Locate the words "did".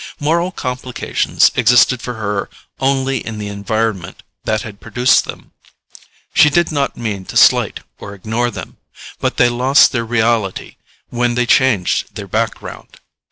6.49-6.71